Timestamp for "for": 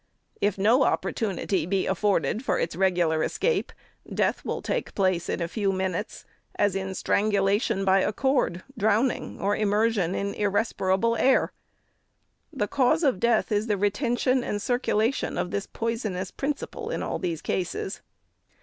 2.43-2.57